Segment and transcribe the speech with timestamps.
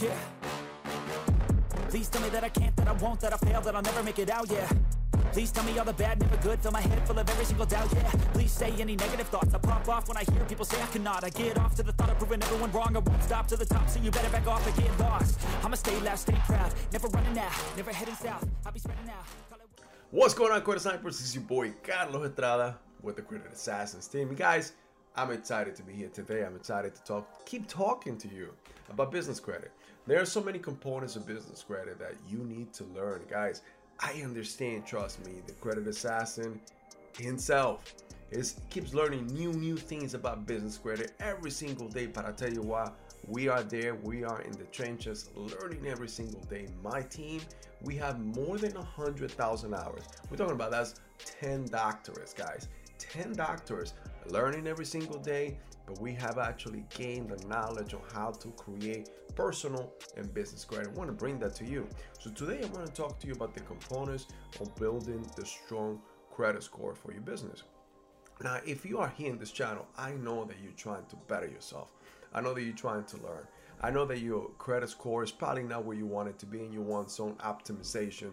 [0.00, 0.16] Yeah.
[1.90, 4.02] Please tell me that I can't, that I won't, that I fail, that I'll never
[4.02, 4.66] make it out, yeah.
[5.32, 7.66] Please tell me all the bad, never good, fill my head full of every single
[7.66, 8.10] doubt, yeah.
[8.32, 11.24] Please say any negative thoughts, I pop off when I hear people say I cannot.
[11.24, 13.66] I get off to the thought of proving everyone wrong, I won't stop to the
[13.66, 15.38] top, so you better back off and get lost.
[15.62, 19.26] I'ma stay loud, stay proud, never running out, never heading south, I'll be spreading out.
[20.10, 21.20] What's going on, Credit Snipers?
[21.20, 24.34] Is your boy Carlos Estrada with the Credit Assassins team.
[24.34, 24.72] Guys,
[25.16, 26.44] I'm excited to be here today.
[26.44, 28.54] I'm excited to talk, keep talking to you
[28.90, 29.70] about business credit.
[30.04, 33.62] There are so many components of business credit that you need to learn, guys.
[34.00, 36.60] I understand, trust me, the Credit Assassin
[37.16, 37.94] himself
[38.32, 42.06] is keeps learning new new things about business credit every single day.
[42.06, 42.96] But I tell you what,
[43.28, 43.94] we are there.
[43.94, 46.66] We are in the trenches, learning every single day.
[46.82, 47.40] My team,
[47.82, 50.02] we have more than a hundred thousand hours.
[50.30, 50.94] We're talking about that's
[51.40, 52.68] 10 doctorates, guys.
[52.98, 53.94] 10 doctors
[54.26, 59.10] learning every single day, but we have actually gained the knowledge on how to create
[59.34, 60.88] personal and business credit.
[60.88, 61.86] I want to bring that to you.
[62.18, 64.26] So today I want to talk to you about the components
[64.60, 67.62] of building the strong credit score for your business.
[68.42, 71.46] Now, if you are here in this channel, I know that you're trying to better
[71.46, 71.92] yourself.
[72.34, 73.46] I know that you're trying to learn.
[73.80, 76.60] I know that your credit score is probably not where you want it to be,
[76.60, 78.30] and you want some optimization,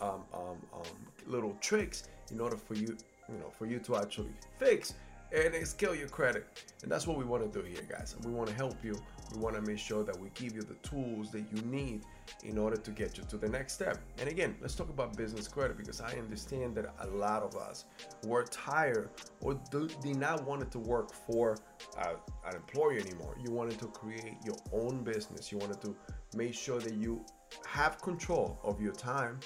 [0.00, 0.82] um, um, um,
[1.26, 2.96] little tricks in order for you,
[3.28, 4.94] you know, for you to actually fix
[5.32, 6.46] and scale your credit.
[6.82, 8.16] And that's what we want to do here, guys.
[8.24, 9.00] We want to help you.
[9.34, 12.02] We want to make sure that we give you the tools that you need
[12.42, 13.98] in order to get you to the next step.
[14.18, 17.84] And again, let's talk about business credit because I understand that a lot of us
[18.24, 21.58] were tired or did not want to work for
[21.98, 22.14] uh,
[22.46, 23.36] an employer anymore.
[23.42, 25.52] You wanted to create your own business.
[25.52, 25.94] You wanted to
[26.34, 27.24] make sure that you
[27.66, 29.38] have control of your time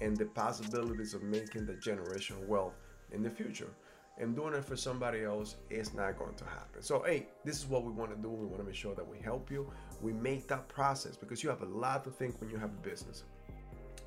[0.00, 2.74] and the possibilities of making the generational wealth
[3.12, 3.70] in the future
[4.18, 6.82] and doing it for somebody else is not going to happen.
[6.82, 8.28] So, hey, this is what we want to do.
[8.28, 9.70] We want to make sure that we help you.
[10.00, 12.88] We make that process because you have a lot to think when you have a
[12.88, 13.24] business.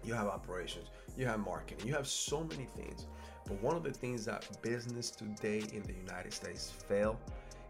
[0.03, 3.07] You have operations, you have marketing, you have so many things.
[3.47, 7.19] But one of the things that business today in the United States fail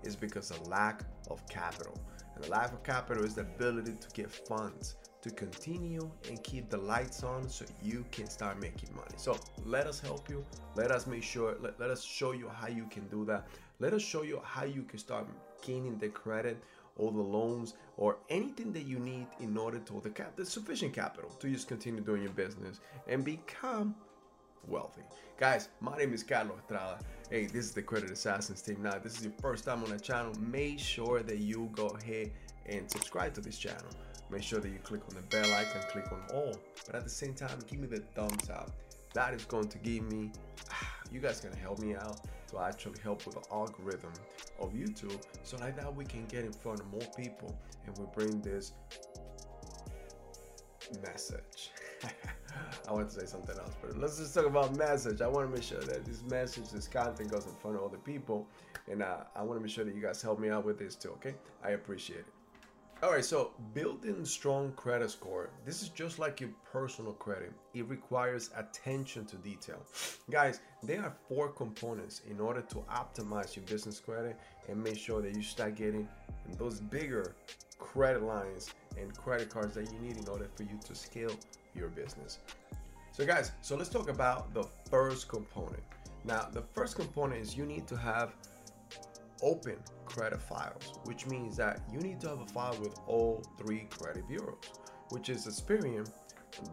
[0.04, 1.98] is because of lack of capital.
[2.36, 6.70] And the lack of capital is the ability to get funds to continue and keep
[6.70, 9.16] the lights on so you can start making money.
[9.18, 10.46] So let us help you.
[10.76, 13.48] Let us make sure, let, let us show you how you can do that.
[13.80, 15.26] Let us show you how you can start
[15.66, 16.64] gaining the credit
[16.96, 20.94] or the loans or anything that you need in order to the cap the sufficient
[20.94, 23.96] capital to just continue doing your business and become
[24.68, 25.02] wealthy.
[25.40, 27.00] Guys, my name is Carlos Estrada.
[27.32, 28.84] Hey, this is the Credit Assassins team.
[28.84, 30.34] Now, this is your first time on the channel.
[30.40, 32.32] Make sure that you go ahead
[32.68, 33.90] and subscribe to this channel.
[34.30, 36.56] Make sure that you click on the bell icon, click on all.
[36.86, 38.72] But at the same time, give me the thumbs up.
[39.14, 40.32] That is going to give me,
[41.12, 44.14] you guys gonna help me out to actually help with the algorithm
[44.60, 45.22] of YouTube.
[45.44, 48.74] So like that we can get in front of more people and we bring this
[51.02, 51.72] message.
[52.88, 55.22] I want to say something else, but let's just talk about message.
[55.22, 57.98] I want to make sure that this message, this content goes in front of other
[57.98, 58.48] people.
[58.90, 60.96] And uh, I want to make sure that you guys help me out with this
[60.96, 61.34] too, okay?
[61.64, 62.35] I appreciate it.
[63.06, 65.52] All right, so building strong credit score.
[65.64, 67.54] This is just like your personal credit.
[67.76, 69.78] It requires attention to detail.
[70.32, 75.22] Guys, there are four components in order to optimize your business credit and make sure
[75.22, 76.08] that you start getting
[76.58, 77.36] those bigger
[77.78, 81.36] credit lines and credit cards that you need in order for you to scale
[81.76, 82.40] your business.
[83.12, 85.84] So guys, so let's talk about the first component.
[86.24, 88.34] Now, the first component is you need to have
[89.46, 93.88] open credit files, which means that you need to have a file with all three
[93.92, 94.58] credit bureaus,
[95.10, 96.10] which is Experian,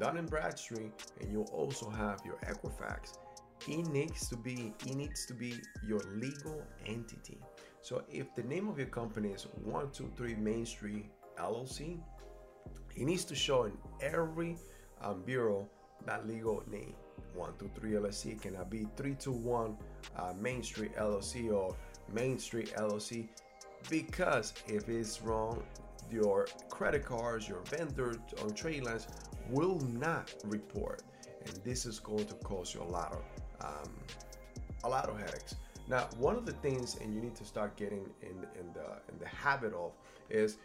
[0.00, 3.19] Dun and Bradstreet, and you also have your Equifax.
[3.69, 5.55] It needs to be it needs to be
[5.87, 7.38] your legal entity.
[7.83, 11.06] So if the name of your company is 123 Main Street
[11.39, 12.00] LLC,
[12.97, 14.56] it needs to show in every
[15.03, 15.69] um, bureau
[16.06, 16.94] that legal name.
[17.34, 19.77] 123 LLC cannot be 321
[20.16, 21.75] uh, Main Street LLC or
[22.12, 23.28] Main Street LLC
[23.90, 25.62] because if it's wrong,
[26.10, 29.06] your credit cards, your vendor on trade lines
[29.50, 31.03] will not report,
[31.47, 33.91] and this is going to cause you a lot of um,
[34.84, 35.54] a lot of headaches.
[35.88, 39.18] Now, one of the things, and you need to start getting in in the in
[39.18, 39.92] the habit of
[40.30, 40.58] is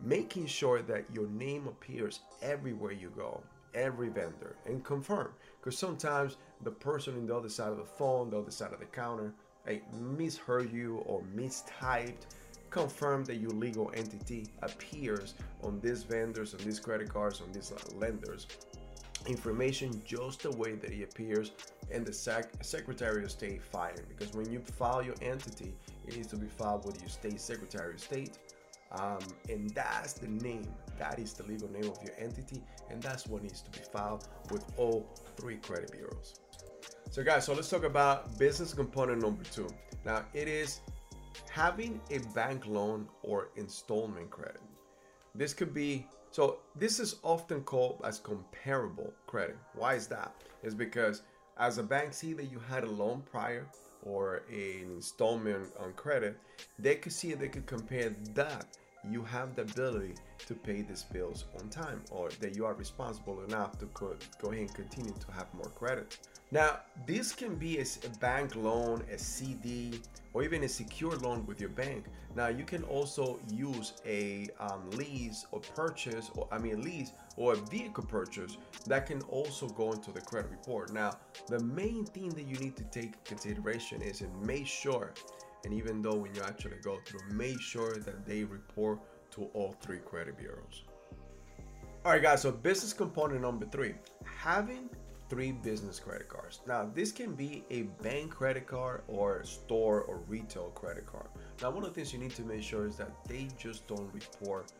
[0.00, 3.42] making sure that your name appears everywhere you go
[3.74, 8.30] every vendor and confirm because sometimes the person in the other side of the phone
[8.30, 9.32] the other side of the counter
[9.66, 9.82] hey,
[10.16, 12.26] misheard you or mistyped
[12.70, 17.72] confirm that your legal entity appears on these vendors on these credit cards on these
[17.96, 18.46] lenders
[19.26, 21.50] information just the way that it appears
[21.90, 25.74] in the Sec- Secretary of State filing because when you file your entity
[26.06, 28.38] it needs to be filed with your state Secretary of State
[28.92, 29.18] um,
[29.48, 30.66] and that's the name
[31.00, 34.28] that is the legal name of your entity, and that's what needs to be filed
[34.50, 36.34] with all three credit bureaus.
[37.10, 39.66] So, guys, so let's talk about business component number two.
[40.04, 40.78] Now, it is
[41.50, 44.60] having a bank loan or installment credit.
[45.34, 49.56] This could be so this is often called as comparable credit.
[49.74, 50.32] Why is that?
[50.62, 51.22] Is because
[51.58, 53.66] as a bank see that you had a loan prior
[54.04, 56.38] or an installment on credit,
[56.78, 60.14] they could see they could compare that you have the ability
[60.46, 64.50] to pay these bills on time or that you are responsible enough to go, go
[64.50, 66.18] ahead and continue to have more credit.
[66.52, 67.84] Now, this can be a,
[68.18, 70.00] bank loan, a CD,
[70.32, 72.06] or even a secure loan with your bank.
[72.34, 77.52] Now, you can also use a um, lease or purchase, or I mean, lease or
[77.52, 78.56] a vehicle purchase
[78.86, 80.92] that can also go into the credit report.
[80.92, 85.12] Now, the main thing that you need to take consideration is and make sure
[85.64, 89.00] and even though when you actually go through, make sure that they report
[89.32, 90.84] to all three credit bureaus.
[92.04, 94.88] All right, guys, so business component number three having
[95.28, 96.60] three business credit cards.
[96.66, 101.28] Now, this can be a bank credit card or store or retail credit card.
[101.62, 104.12] Now, one of the things you need to make sure is that they just don't
[104.12, 104.72] report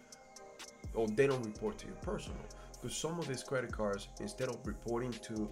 [0.95, 2.41] or they don't report to you personal.
[2.73, 5.49] Because some of these credit cards, instead of reporting to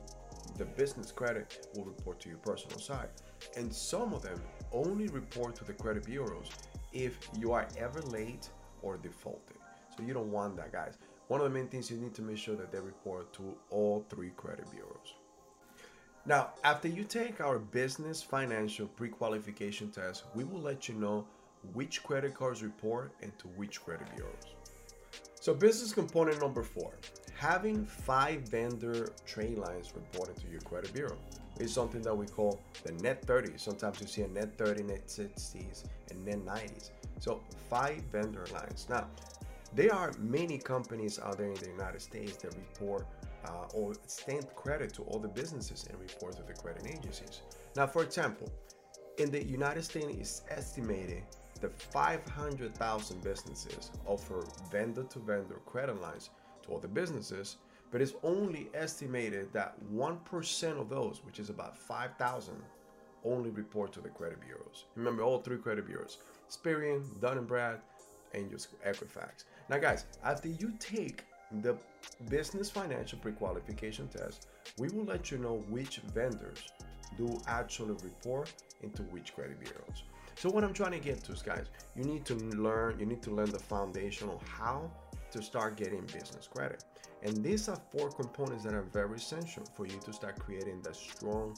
[0.57, 3.09] the business credit, will report to your personal side.
[3.57, 4.41] And some of them
[4.73, 6.50] only report to the credit bureaus
[6.93, 8.49] if you are ever late
[8.82, 9.56] or defaulted.
[9.97, 10.94] So you don't want that, guys.
[11.29, 14.05] One of the main things you need to make sure that they report to all
[14.09, 15.15] three credit bureaus.
[16.25, 21.26] Now, after you take our business financial pre-qualification test, we will let you know
[21.73, 24.55] which credit cards report and to which credit bureaus.
[25.41, 26.93] So business component number four,
[27.37, 31.17] having five vendor trade lines reported to your credit bureau
[31.59, 33.61] is something that we call the net 30s.
[33.61, 36.91] Sometimes you see a net 30, net 60s, and net 90s.
[37.21, 38.87] So five vendor lines.
[38.89, 39.07] Now,
[39.75, 43.07] there are many companies out there in the United States that report
[43.47, 47.43] uh, or extend credit to all the businesses and report to the credit agencies.
[47.77, 48.51] Now, for example,
[49.19, 51.23] in the United States, it's estimated
[51.61, 56.31] that 500,000 businesses offer vendor to vendor credit lines
[56.63, 57.57] to all the businesses
[57.90, 62.55] but it's only estimated that 1% of those, which is about 5,000,
[63.25, 64.85] only report to the credit bureaus.
[64.94, 66.19] Remember, all three credit bureaus
[66.49, 67.81] Experian, Dun & Brad,
[68.35, 69.44] and just Equifax.
[69.69, 71.25] Now, guys, after you take
[71.62, 71.76] the
[72.29, 74.46] business financial pre-qualification test,
[74.79, 76.69] we will let you know which vendors
[77.17, 78.52] do actually report
[78.82, 80.02] into which credit bureaus.
[80.37, 83.23] So what I'm trying to get to is, guys, you need to learn, you need
[83.23, 84.90] to learn the foundation of how
[85.33, 86.85] to start getting business credit.
[87.23, 90.97] And these are four components that are very essential for you to start creating that
[90.97, 91.57] strong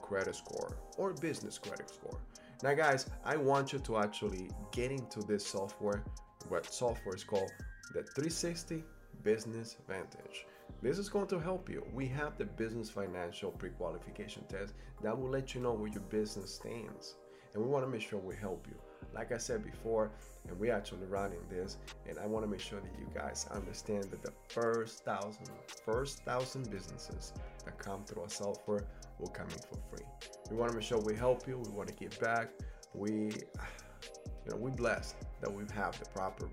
[0.00, 2.18] credit score or business credit score.
[2.62, 6.04] Now, guys, I want you to actually get into this software.
[6.48, 7.52] What software is called
[7.92, 8.84] the 360
[9.22, 10.46] Business Vantage.
[10.80, 11.84] This is going to help you.
[11.92, 16.54] We have the business financial pre-qualification test that will let you know where your business
[16.54, 17.16] stands.
[17.54, 18.76] And we want to make sure we help you.
[19.14, 20.10] Like I said before,
[20.48, 21.78] and we're actually running this
[22.08, 25.48] and i want to make sure that you guys understand that the first thousand
[25.84, 27.32] first thousand businesses
[27.64, 28.84] that come through our software
[29.18, 30.04] will come in for free.
[30.50, 32.50] We want to make sure we help you we want to give back
[32.94, 36.48] we you know we're blessed that we have the proper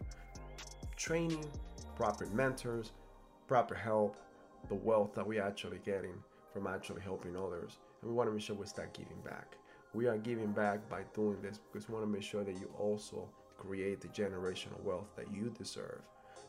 [0.95, 1.45] training
[1.95, 2.91] proper mentors
[3.47, 4.17] proper help
[4.67, 6.13] the wealth that we're actually getting
[6.53, 9.57] from actually helping others and we want to make sure we start giving back
[9.93, 12.69] we are giving back by doing this because we want to make sure that you
[12.77, 13.27] also
[13.57, 16.01] create the generational wealth that you deserve.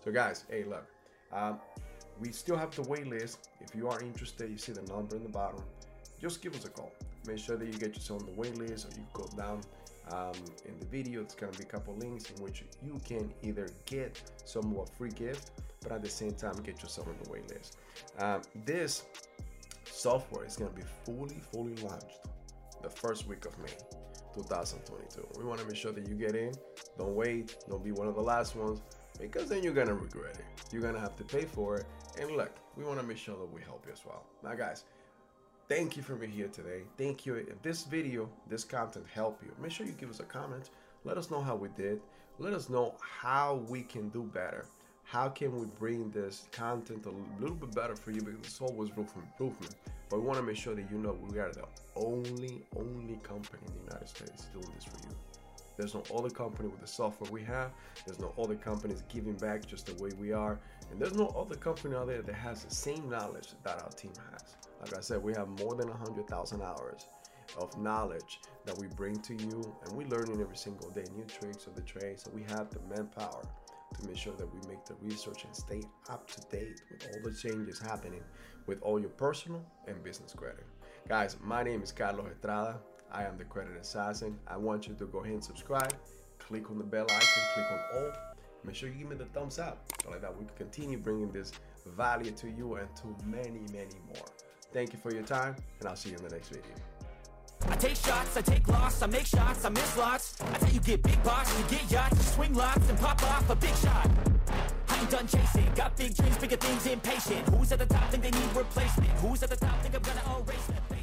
[0.04, 0.86] So, guys, hey, look,
[1.32, 1.58] um,
[2.20, 3.48] we still have the wait list.
[3.60, 5.62] If you are interested, you see the number in the bottom.
[6.20, 6.92] Just give us a call.
[7.26, 9.62] Make sure that you get yourself on the wait list, or you go down
[10.12, 10.34] um,
[10.66, 11.22] in the video.
[11.22, 15.50] It's gonna be a couple links in which you can either get some free gift,
[15.82, 17.78] but at the same time get yourself on the wait list.
[18.18, 19.04] Um, this
[19.84, 22.20] software is gonna be fully, fully launched
[22.82, 23.76] the first week of May.
[24.34, 25.26] 2022.
[25.38, 26.52] We want to make sure that you get in.
[26.98, 27.56] Don't wait.
[27.68, 28.80] Don't be one of the last ones
[29.20, 30.72] because then you're going to regret it.
[30.72, 31.86] You're going to have to pay for it.
[32.20, 34.24] And look, we want to make sure that we help you as well.
[34.42, 34.84] Now, guys,
[35.68, 36.82] thank you for being here today.
[36.96, 37.34] Thank you.
[37.34, 40.70] If this video, this content helped you, make sure you give us a comment.
[41.04, 42.00] Let us know how we did.
[42.38, 44.66] Let us know how we can do better.
[45.10, 48.96] How can we bring this content a little bit better for you because it's always
[48.96, 49.74] room for improvement.
[50.08, 51.64] But we want to make sure that you know we are the
[51.96, 55.16] only, only company in the United States doing this for you.
[55.76, 57.72] There's no other company with the software we have.
[58.06, 60.60] There's no other companies giving back just the way we are.
[60.92, 64.12] And there's no other company out there that has the same knowledge that our team
[64.30, 64.54] has.
[64.80, 67.08] Like I said, we have more than 100,000 hours
[67.58, 69.60] of knowledge that we bring to you.
[69.84, 72.20] And we're learning every single day new tricks of the trade.
[72.20, 73.42] So we have the manpower
[73.98, 77.30] to make sure that we make the research and stay up to date with all
[77.30, 78.22] the changes happening
[78.66, 80.64] with all your personal and business credit.
[81.08, 82.78] Guys, my name is Carlos Estrada.
[83.12, 84.38] I am the Credit Assassin.
[84.46, 85.92] I want you to go ahead and subscribe,
[86.38, 88.12] click on the bell icon, click on all.
[88.62, 91.32] Make sure you give me the thumbs up so like that we can continue bringing
[91.32, 91.52] this
[91.96, 94.26] value to you and to many, many more.
[94.72, 96.99] Thank you for your time, and I'll see you in the next video.
[97.70, 100.34] I take shots, I take loss, I make shots, I miss lots.
[100.40, 103.48] I tell you get big box, you get yachts, you swing lots and pop off
[103.48, 104.10] a big shot.
[104.88, 107.48] I ain't done chasing, got big dreams, bigger things, impatient.
[107.48, 109.10] Who's at the top think they need replacement?
[109.22, 110.99] Who's at the top think I'm gonna erase them?